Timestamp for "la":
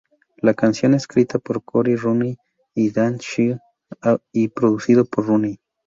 0.37-0.55